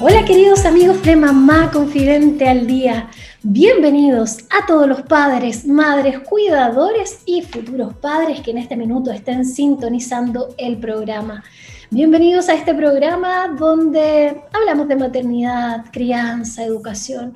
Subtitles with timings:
[0.00, 3.10] Hola queridos amigos de Mamá Confidente al Día.
[3.42, 9.44] Bienvenidos a todos los padres, madres, cuidadores y futuros padres que en este minuto estén
[9.44, 11.42] sintonizando el programa.
[11.90, 17.34] Bienvenidos a este programa donde hablamos de maternidad, crianza, educación,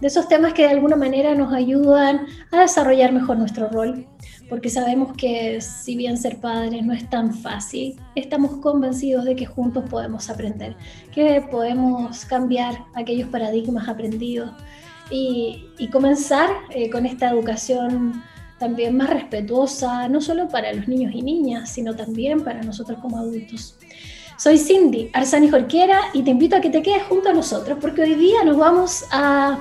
[0.00, 4.04] de esos temas que de alguna manera nos ayudan a desarrollar mejor nuestro rol
[4.50, 9.46] porque sabemos que si bien ser padres no es tan fácil, estamos convencidos de que
[9.46, 10.76] juntos podemos aprender,
[11.14, 14.50] que podemos cambiar aquellos paradigmas aprendidos
[15.08, 18.22] y, comenzar eh, con esta educación
[18.58, 23.18] también más respetuosa, no solo para los niños y niñas, sino también para nosotros como
[23.18, 23.78] adultos.
[24.36, 28.02] Soy Cindy Arzani Jorquera y te invito a que te quedes junto a nosotros porque
[28.02, 29.58] hoy día nos vamos a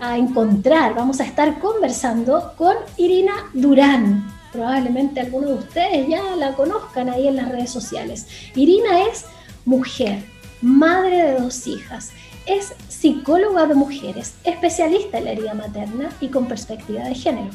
[0.00, 4.30] a encontrar, vamos a estar conversando con Irina Durán.
[4.52, 8.26] Probablemente algunos de ustedes ya la conozcan ahí en las redes sociales.
[8.54, 9.24] Irina es
[9.64, 10.24] mujer,
[10.62, 12.10] madre de dos hijas,
[12.46, 17.50] es psicóloga de mujeres, especialista en la herida materna y con perspectiva de género.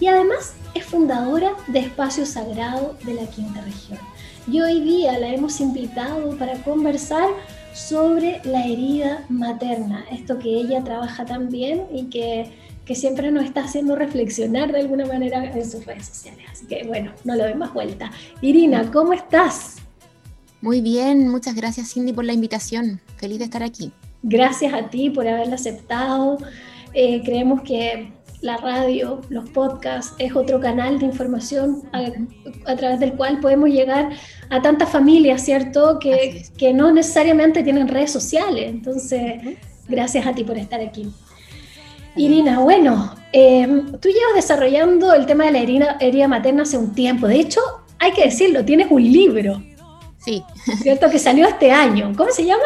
[0.00, 3.98] Y además es fundadora de Espacio Sagrado de la Quinta Región.
[4.50, 7.28] Y hoy día la hemos invitado para conversar
[7.72, 12.50] sobre la herida materna, esto que ella trabaja tan bien y que,
[12.84, 16.44] que, siempre nos está haciendo reflexionar de alguna manera en sus redes sociales.
[16.50, 18.10] Así que bueno, no lo doy más vuelta.
[18.40, 19.76] Irina, ¿cómo estás?
[20.60, 23.00] Muy bien, muchas gracias Cindy por la invitación.
[23.16, 23.92] Feliz de estar aquí.
[24.22, 26.38] Gracias a ti por haberla aceptado.
[26.92, 33.14] Eh, creemos que la radio, los podcasts, es otro canal de información a, través del
[33.14, 34.10] cual podemos llegar
[34.48, 35.98] a tantas familias, ¿cierto?
[35.98, 38.68] Que, que, no necesariamente tienen redes sociales.
[38.68, 39.58] Entonces,
[39.88, 41.12] gracias a ti por estar aquí.
[42.16, 46.92] Irina, bueno, em, tú llevas desarrollando el tema de la herida, herida materna hace un
[46.94, 47.28] tiempo.
[47.28, 47.60] De hecho,
[47.98, 49.62] hay que decirlo, tienes un libro.
[50.18, 50.42] Sí.
[50.82, 51.08] ¿Cierto?
[51.08, 52.12] Que salió este año.
[52.16, 52.64] ¿Cómo se llama?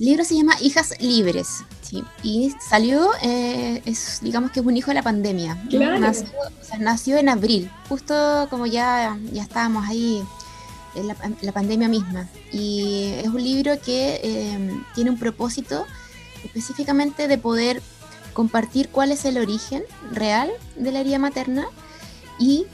[0.00, 1.62] El libro se llama Hijas Libres.
[2.22, 5.62] Y salió, eh, es, digamos que es un hijo de la pandemia.
[6.78, 10.22] Nació, en abril, justo como ya, ya estábamos ahí
[10.94, 12.30] en la, pandemia misma.
[12.50, 15.84] Y es un libro que em, tiene un propósito
[16.44, 17.82] específicamente de poder
[18.32, 19.82] compartir cuál es el origen
[20.12, 21.66] real de la herida materna
[22.38, 22.64] y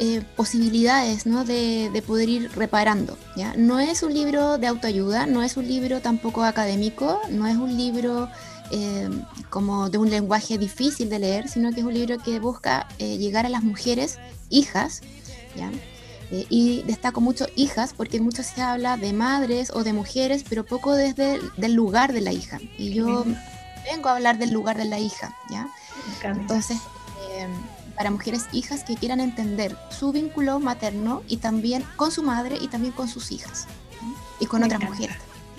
[0.00, 1.44] eh, posibilidades ¿no?
[1.44, 3.16] de, de, poder ir reparando.
[3.36, 3.54] ¿ya?
[3.56, 7.76] No es un libro de autoayuda, no es un libro tampoco académico, no es un
[7.76, 8.28] libro
[8.72, 9.10] eh,
[9.50, 13.18] como de un lenguaje difícil de leer, sino que es un libro que busca eh,
[13.18, 14.18] llegar a las mujeres
[14.48, 15.02] hijas,
[15.56, 15.72] ¿ya?
[16.30, 20.64] Eh, y destaco mucho hijas porque mucho se habla de madres o de mujeres, pero
[20.64, 22.60] poco desde el lugar de la hija.
[22.78, 23.24] Y yo
[23.92, 25.66] vengo a hablar del lugar de la hija, ¿ya?
[26.22, 26.78] Entonces,
[27.96, 32.68] para mujeres hijas que quieran entender su vínculo materno y también con su madre y
[32.68, 33.66] también con sus hijas
[34.38, 35.16] y con otras mujeres.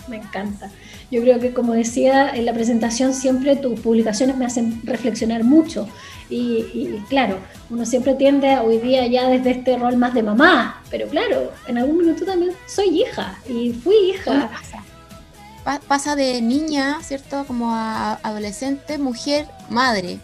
[0.07, 0.69] Me encanta.
[1.11, 5.87] Yo creo que, como decía en la presentación, siempre tus publicaciones me hacen reflexionar mucho.
[6.29, 7.37] Y, claro,
[7.69, 11.77] uno siempre tiende hoy día ya desde este rol más de mamá, pero claro, en
[11.77, 14.49] algún minuto también soy hija y fui hija.
[14.49, 15.79] Pasa?
[15.87, 17.43] pasa de niña, ¿cierto?
[17.45, 20.19] Como a adolescente, mujer, madre.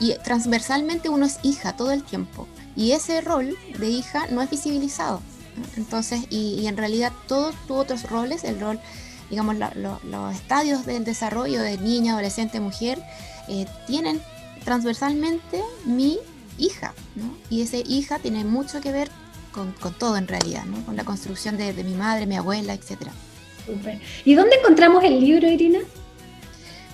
[0.00, 2.48] Y transversalmente uno es hija todo el tiempo.
[2.74, 5.20] Y ese rol de hija no es visibilizado.
[5.76, 8.80] Entonces, y, y en realidad todos tus otros roles, el rol
[9.30, 13.00] digamos, los estadios del desarrollo de niña, adolescente, mujer,
[13.48, 14.20] eh, tienen
[14.64, 16.18] transversalmente mi
[16.58, 17.36] hija, ¿no?
[17.48, 19.08] Y esa hija tiene mucho que ver
[19.52, 20.84] con, todo en realidad, ¿no?
[20.84, 23.08] Con la construcción de, mi madre, mi abuela, etc.
[24.24, 25.78] ¿Y dónde encontramos el libro, Irina?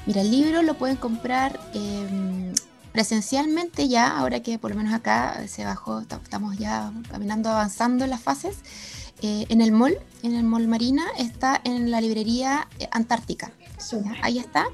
[0.04, 1.58] Mira, el libro lo pueden comprar
[2.96, 8.10] presencialmente ya, ahora que por lo menos acá se bajó, estamos ya caminando, avanzando en
[8.10, 8.56] las fases.
[9.20, 13.52] Eh, en el mall, en el mall Marina, está en la librería eh, Antártica.
[14.22, 14.64] Ahí está.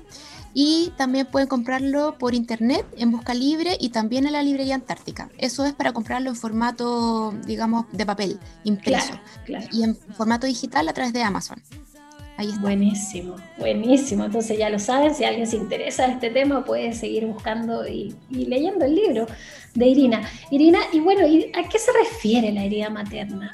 [0.55, 5.29] Y también pueden comprarlo por internet en Busca Libre y también en la librería Antártica.
[5.37, 9.15] Eso es para comprarlo en formato, digamos, de papel, impreso.
[9.73, 11.61] Y en formato digital a través de Amazon.
[12.37, 12.61] Ahí está.
[12.61, 14.25] Buenísimo, buenísimo.
[14.25, 18.15] Entonces ya lo saben, si alguien se interesa en este tema, puede seguir buscando y,
[18.31, 19.27] y leyendo el libro
[19.75, 20.29] de Irina.
[20.51, 23.53] Irina, y bueno, ¿a qué se refiere la herida materna?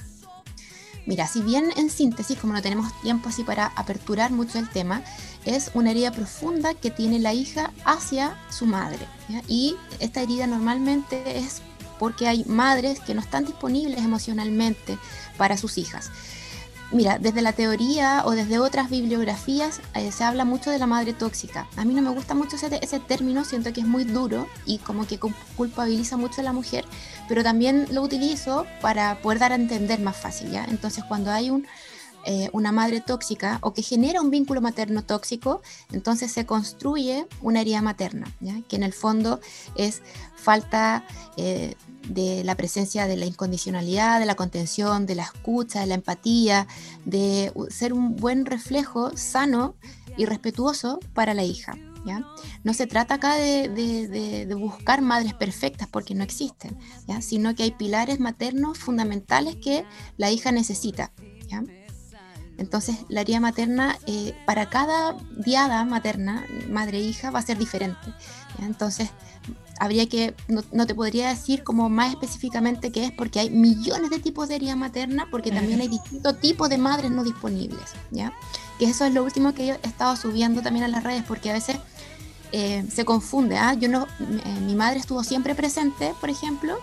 [1.08, 5.02] Mira, si bien en síntesis, como no tenemos tiempo así para aperturar mucho el tema,
[5.46, 8.98] es una herida profunda que tiene la hija hacia su madre.
[9.48, 11.62] Y esta herida normalmente es
[11.98, 14.98] porque hay madres que no están disponibles emocionalmente
[15.38, 16.10] para sus hijas.
[16.90, 21.12] Mira, desde la teoría o desde otras bibliografías eh, se habla mucho de la madre
[21.12, 21.69] tóxica.
[21.76, 25.06] A mí no me gusta mucho ese, término, siento que es muy duro y como
[25.06, 25.19] que
[25.55, 26.87] culpabiliza mucho a la mujer,
[27.29, 30.64] pero también lo utilizo para poder dar a entender más fácil, ¿ya?
[30.64, 31.67] Entonces cuando hay un,
[32.30, 37.62] eh, una madre tóxica o que genera un vínculo materno tóxico, entonces se construye una
[37.62, 38.30] herida materna,
[38.69, 39.40] que en el fondo
[39.76, 40.02] es
[40.36, 41.06] falta
[41.38, 41.75] eh,
[42.06, 46.66] de la presencia de la incondicionalidad, de la contención, de la escucha, de la empatía,
[47.06, 49.75] de ser un buen reflejo sano
[50.19, 51.78] y respetuoso para la hija.
[52.62, 56.76] No se trata acá de, buscar madres perfectas porque no existen,
[57.22, 59.86] sino que hay pilares maternos fundamentales que
[60.19, 61.10] la hija necesita.
[62.58, 68.12] Entonces, la herida materna, eh, para cada diada materna, madre-hija, va a ser diferente.
[68.58, 69.10] Entonces,
[69.78, 74.19] habría que, no, te podría decir como más específicamente qué es, porque hay millones de
[74.19, 78.32] tipos de herida materna, porque también hay distintos tipos de madres no disponibles, ¿ya?
[78.78, 81.54] Que eso es lo último que he estado subiendo también a las redes, porque a
[81.54, 81.76] veces
[82.50, 83.75] eh, se confunde, ¿ah?
[83.75, 86.78] Yo no, eh, mi madre estuvo siempre presente, por ejemplo,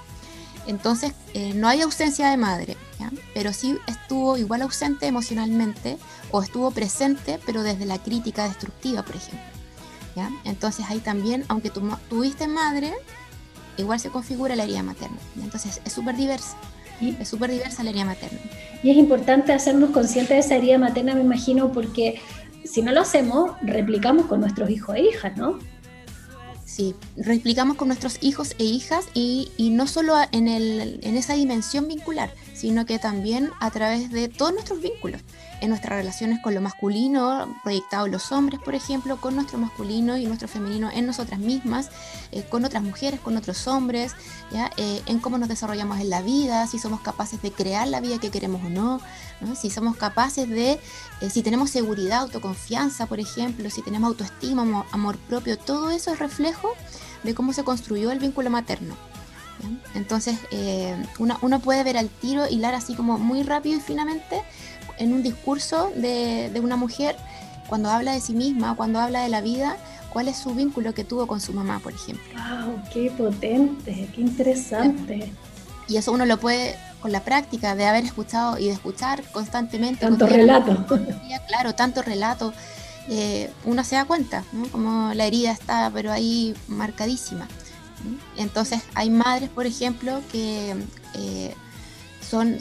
[0.68, 3.12] entonces eh, no hay ausencia de madre, ¿ya?
[3.34, 5.98] pero sí estuvo igual ausente emocionalmente
[6.32, 9.56] o estuvo presente, pero desde la crítica destructiva, por ejemplo.
[10.44, 12.94] Entonces ahí también, aunque tú tuviste madre,
[13.78, 15.18] igual se configura la herida materna.
[15.42, 16.56] Entonces es súper diversa.
[17.20, 18.40] Es súper diversa la herida materna.
[18.82, 22.22] Y es importante hacernos conscientes de esa herida materna, me imagino, porque
[22.64, 25.60] si no lo hacemos, replicamos con nuestros hijos e hijas, ¿no?
[26.76, 31.34] Sí, replicamos con nuestros hijos e hijas y, y no solo en, el, en esa
[31.34, 35.22] dimensión vincular, sino que también a través de todos nuestros vínculos
[35.62, 40.18] en nuestras relaciones con lo masculino, proyectado en los hombres, por ejemplo, con nuestro masculino
[40.18, 41.90] y nuestro femenino en nosotras mismas,
[42.32, 44.14] eh, con otras mujeres, con otros hombres,
[44.52, 44.72] ¿ya?
[44.78, 48.20] Eh, en cómo nos desarrollamos en la vida, si somos capaces de crear la vida
[48.20, 49.02] que queremos o no,
[49.56, 50.80] si somos capaces de,
[51.22, 56.20] eh, si tenemos seguridad, autoconfianza, por ejemplo, si tenemos autoestima, amor, propio, todo eso es
[56.20, 56.70] reflejo
[57.24, 58.96] de cómo se construyó el vínculo materno.
[59.96, 60.38] Entonces,
[61.18, 64.44] uno, uno puede ver al tiro, hilar así como muy rápido y finamente
[64.98, 67.16] en un discurso de, una mujer,
[67.68, 69.78] cuando habla de sí misma, cuando habla de la vida,
[70.12, 72.26] cuál es su vínculo que tuvo con su mamá, por ejemplo.
[72.34, 72.82] ¡Wow!
[72.94, 74.10] ¡Qué potente!
[74.14, 75.32] ¡Qué interesante!
[75.88, 80.06] Y eso uno lo puede, con la práctica de haber escuchado y de escuchar constantemente.
[80.06, 80.86] Tanto relato.
[81.48, 82.54] Claro, tanto relato.
[83.08, 84.68] Eh, uno se da cuenta, ¿no?
[84.70, 87.48] como la herida está, pero ahí marcadísima.
[88.38, 90.76] Entonces, hay madres, por ejemplo, que
[91.14, 91.56] eh,
[92.30, 92.58] son,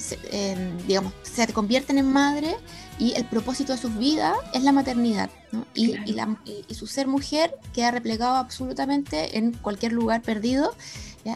[0.86, 2.56] digamos, se convierten en madre
[2.98, 5.30] y el propósito de sus vidas es la maternidad.
[5.74, 10.74] Y, y, su ser mujer queda replegado absolutamente en cualquier lugar perdido.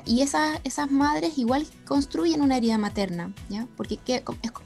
[0.05, 3.67] Y esas, esas madres igual construyen una herida materna, ¿ya?
[3.77, 3.99] porque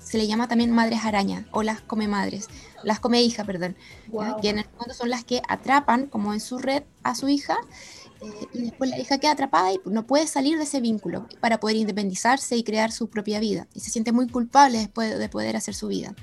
[0.02, 2.48] se le llama también madres araña o las come madres,
[2.82, 3.76] las come hija, perdón,
[4.40, 7.56] que en el fondo son las que atrapan como en su red a su hija
[8.22, 11.58] eh, y después la hija queda atrapada y no puede salir de ese vínculo para
[11.58, 13.66] poder independizarse y crear su propia vida.
[13.74, 16.14] Y se siente muy culpable después de poder hacer su vida.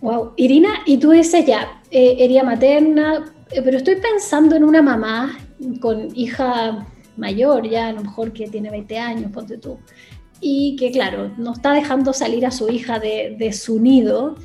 [0.00, 4.82] Wow, Irina, y tú dices ya, eh, herida materna, eh, pero estoy pensando en una
[4.82, 5.38] mamá
[5.80, 9.78] con hija mayor, ya a lo mejor que tiene 20 años, ponte tú,
[10.40, 14.36] y que claro, no está dejando salir a su hija de, de su nido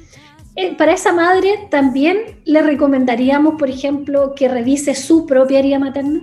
[0.60, 6.22] eh, para esa madre también le recomendaríamos, por ejemplo, que revise su propia herida materna.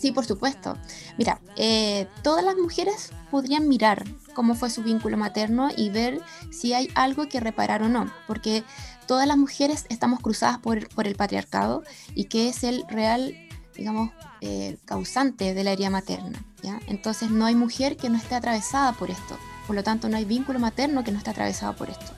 [0.00, 0.78] Sí, por supuesto.
[1.18, 4.04] Mira, eh, todas las mujeres podrían mirar
[4.34, 8.64] cómo fue su vínculo materno y ver si hay algo que reparar o no, porque
[9.06, 11.82] todas las mujeres estamos cruzadas por, el patriarcado
[12.14, 13.36] y que es el real,
[13.76, 16.46] digamos, eh, causante de la herida materna.
[16.62, 16.80] ¿ya?
[16.86, 20.24] Entonces no hay mujer que no esté atravesada por esto, por lo tanto no hay
[20.24, 22.12] vínculo materno que no esté atravesado por esto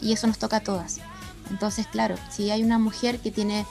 [0.00, 1.00] y eso nos toca a todas.
[1.50, 3.66] Entonces, claro, si hay una mujer que tiene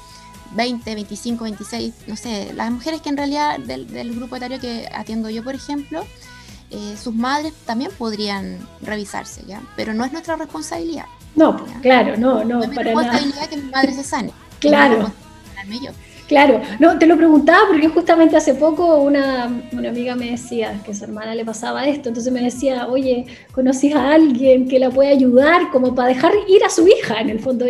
[0.56, 5.30] 20, 25, 26, no sé, las mujeres que en realidad del, grupo etario que atiendo
[5.30, 6.06] yo, por ejemplo,
[6.70, 9.62] eh, sus madres también podrían revisarse, ¿ya?
[9.76, 11.06] Pero no es nuestra responsabilidad.
[11.36, 14.32] No, claro, no, no, no es mi responsabilidad que mi madre se sane.
[14.62, 15.12] Claro.
[16.32, 20.94] Claro, no, te lo preguntaba porque justamente hace poco una, amiga me decía que a
[20.94, 25.10] su hermana le pasaba esto, entonces me decía, oye, ¿conoces a alguien que la puede
[25.10, 27.20] ayudar como para dejar ir a su hija?
[27.20, 27.66] En el fondo,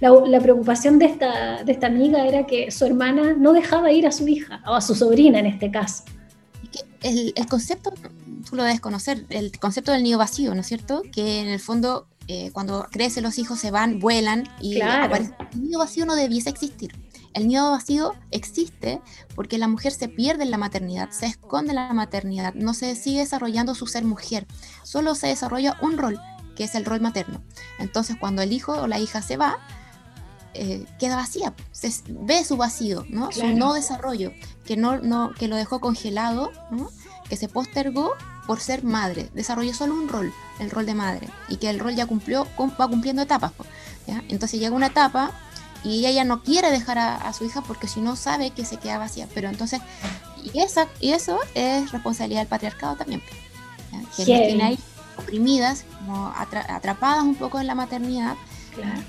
[0.00, 4.10] la, preocupación de esta, de esta amiga era que su hermana no dejaba ir a
[4.10, 6.02] su hija, o a su sobrina en este caso.
[7.02, 7.92] El, el concepto
[8.50, 11.02] tú lo debes conocer, el concepto del nido vacío, ¿no es cierto?
[11.12, 15.78] Que en el fondo eh, cuando crecen los hijos se van, vuelan y el nido
[15.78, 16.92] vacío no debiese existir.
[17.34, 19.00] El nido vacío existe
[19.34, 22.94] porque la mujer se pierde en la maternidad, se esconde en la maternidad, no se
[22.94, 24.46] sigue desarrollando su ser mujer,
[24.82, 26.20] solo se desarrolla un rol,
[26.56, 27.42] que es el rol materno.
[27.78, 29.58] Entonces cuando el hijo o la hija se va,
[30.54, 33.32] eh, queda vacía, se ve su vacío, ¿no?
[33.32, 34.32] su no desarrollo,
[34.66, 36.52] que, no, no, que lo dejó congelado,
[37.28, 38.12] que se postergó
[38.46, 41.94] por ser madre, desarrolló solo un rol, el rol de madre, y que el rol
[41.94, 42.46] ya cumplió,
[42.78, 43.52] va cumpliendo etapas.
[44.28, 45.30] Entonces llega una etapa
[45.84, 48.98] y ella no quiere dejar a, su hija porque si no sabe que se queda
[48.98, 49.26] vacía.
[49.34, 49.80] Pero entonces,
[50.42, 53.22] y, esa, y eso es responsabilidad del patriarcado también.
[54.16, 54.78] Que tiene ahí
[55.16, 58.36] oprimidas, como atrapadas un poco en la maternidad.
[58.74, 59.00] Claro,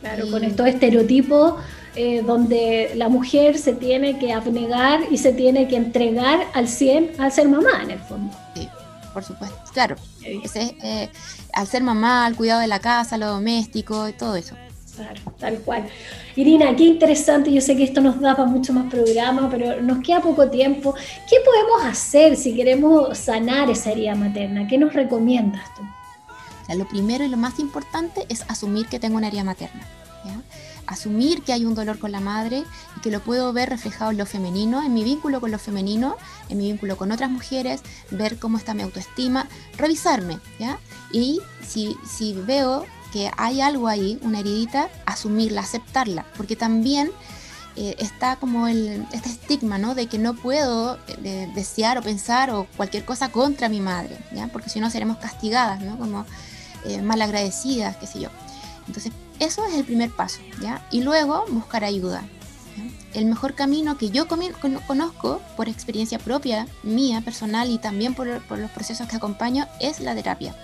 [0.00, 1.54] claro con estos estereotipos
[1.96, 7.20] eh, donde la mujer se tiene que abnegar y se tiene que entregar al 100
[7.20, 8.36] al ser mamá en el fondo.
[8.54, 8.68] Sí,
[9.12, 9.56] por supuesto.
[9.72, 9.94] Claro,
[10.42, 11.08] ese, eh,
[11.52, 14.56] al ser mamá, al cuidado de la casa, lo doméstico y todo eso.
[15.38, 15.86] Tal cual.
[16.36, 19.98] Irina, qué interesante, yo sé que esto nos da para mucho más programa, pero nos
[19.98, 20.94] queda poco tiempo.
[21.28, 24.66] ¿Qué podemos hacer si queremos sanar esa herida materna?
[24.66, 25.82] ¿Qué nos recomiendas tú?
[26.74, 29.82] lo primero y lo más importante es asumir que tengo una herida materna.
[30.86, 32.62] Asumir que hay un dolor con la madre
[32.96, 36.16] y que lo puedo ver reflejado en lo femenino, en mi vínculo con lo femenino,
[36.50, 39.48] en mi vínculo con otras mujeres, ver cómo está mi autoestima,
[39.78, 40.78] revisarme, ¿ya?
[41.10, 47.12] Y si, si veo que hay algo ahí, una heridita, asumirla, aceptarla, porque también
[47.76, 49.94] eh, está como el, este estigma, ¿no?
[49.94, 54.48] De que no puedo eh, desear o pensar o cualquier cosa contra mi madre, ¿ya?
[54.48, 55.96] Porque si no seremos castigadas, ¿no?
[55.96, 56.26] Como
[56.86, 58.30] eh, malagradecidas, qué sé yo.
[58.88, 60.84] Entonces, eso es el primer paso, ¿ya?
[60.90, 62.24] Y luego buscar ayuda.
[63.12, 68.58] El mejor camino que yo conozco por experiencia propia, mía, personal y también por, por
[68.58, 70.56] los procesos que acompaño es la terapia.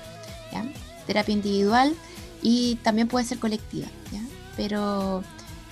[0.51, 0.65] ¿ya?
[1.07, 1.95] Terapia individual,
[2.43, 3.87] y también puede ser colectiva,
[4.57, 5.23] pero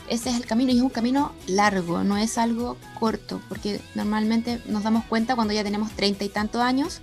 [0.09, 4.61] ese es el camino y es un camino largo, no es algo corto, porque normalmente
[4.67, 7.01] nos damos cuenta cuando ya tenemos treinta y tantos años,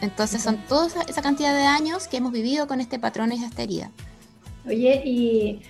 [0.00, 3.62] entonces son toda esa cantidad de años que hemos vivido con este patrón y esta
[3.62, 3.90] herida.
[4.66, 5.60] Oye, y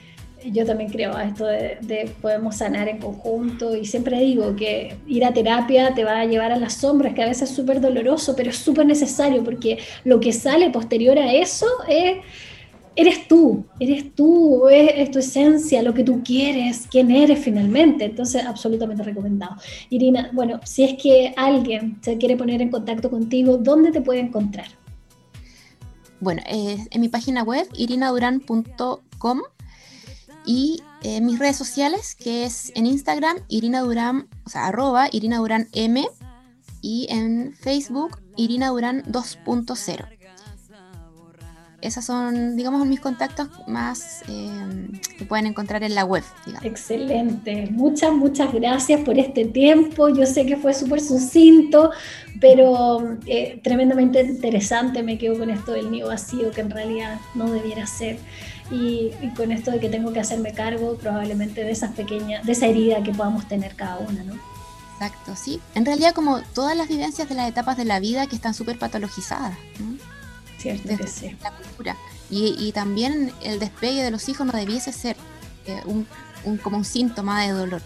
[0.51, 4.97] yo también creo a esto de, de, podemos sanar en conjunto y siempre digo que
[5.07, 7.81] ir a terapia te va a llevar a las sombras, que a veces es súper
[7.81, 12.19] doloroso, pero es súper necesario porque lo que sale posterior a eso es
[12.97, 18.05] eres tú, eres tú, es, tu esencia, lo que tú quieres, quién eres finalmente.
[18.05, 19.57] Entonces, absolutamente recomendado.
[19.91, 24.21] Irina, bueno, si es que alguien se quiere poner en contacto contigo, ¿dónde te puede
[24.21, 24.67] encontrar?
[26.21, 29.41] Bueno, en mi página web, irinaduran.com
[30.45, 35.39] y en mis redes sociales, que es en Instagram, Irina Durán, o sea, arroba Irina
[35.39, 36.07] Durán M
[36.83, 40.20] y en Facebook, Irina Durán 2.0
[41.83, 46.23] esos son, digamos, mis contactos más eh, que pueden encontrar en la web.
[46.63, 47.69] Excelente.
[47.71, 50.09] Muchas, muchas gracias por este tiempo.
[50.09, 51.91] Yo sé que fue súper sucinto,
[52.41, 55.03] pero eh, tremendamente interesante.
[55.03, 58.19] Me quedo con esto del nido vacío, que en realidad no debiera ser.
[58.71, 62.53] Y, y, con esto de que tengo que hacerme cargo probablemente de esas pequeñas, de
[62.53, 64.35] esa herida que podamos tener cada una, ¿no?
[65.01, 65.61] Exacto, sí.
[65.75, 68.79] En realidad como todas las vivencias de las etapas de la vida que están súper
[68.79, 69.57] patologizadas.
[69.79, 69.97] ¿no?
[70.61, 71.37] Cierto que sí.
[71.43, 71.97] La cultura.
[72.29, 75.17] Y, y, también el despegue de los hijos no debiese ser
[75.67, 76.07] eh, un,
[76.45, 77.83] un, como un síntoma de dolor.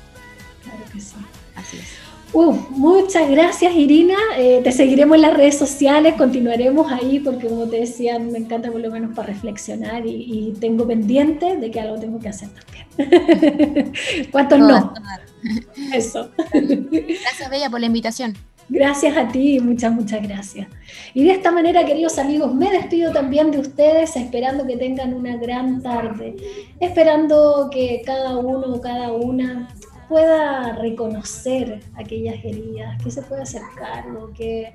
[0.63, 1.15] Claro que sí.
[1.55, 2.05] Así es.
[2.71, 7.79] Muchas gracias Irina, eh, te seguiremos en las redes sociales, continuaremos ahí porque como te
[7.79, 11.97] decía, me encanta por lo menos para reflexionar y, y tengo pendiente de que algo
[11.97, 13.93] tengo que hacer también.
[14.33, 14.95] ¿Cuántos no?
[15.93, 16.29] Eso.
[16.53, 18.35] Gracias Bella por la invitación.
[18.69, 20.69] Gracias a ti, muchas, muchas gracias.
[21.13, 25.37] Y de esta manera, queridos amigos, me despido también de ustedes, esperando que tengan una
[25.37, 26.35] gran tarde,
[26.81, 29.69] esperando que cada uno o cada una
[30.09, 34.73] pueda reconocer aquellas heridas, que se pueda acercarlo, que,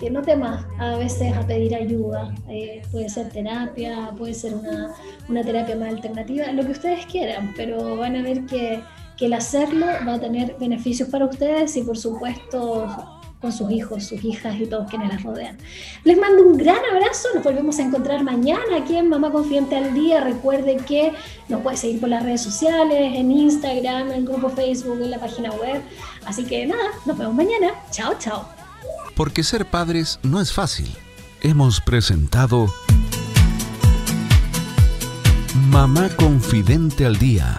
[0.00, 2.34] que no temas a veces a pedir ayuda.
[2.48, 4.94] Eh, puede ser terapia, puede ser una,
[5.28, 8.80] una terapia más alternativa, lo que ustedes quieran, pero van a ver que
[9.18, 14.04] que el hacerlo va a tener beneficios para ustedes y por supuesto con sus hijos,
[14.04, 15.56] sus hijas y todos quienes las rodean.
[16.04, 19.94] Les mando un gran abrazo, nos volvemos a encontrar mañana aquí en Mamá Confidente al
[19.94, 20.20] Día.
[20.20, 21.12] Recuerden que
[21.48, 25.20] nos puede seguir por las redes sociales, en Instagram, en el grupo Facebook, en la
[25.20, 25.82] página web.
[26.24, 27.70] Así que nada, nos vemos mañana.
[27.90, 28.48] Chao, chao.
[29.14, 30.94] Porque ser padres no es fácil.
[31.40, 32.72] Hemos presentado
[35.70, 37.58] Mamá Confidente al Día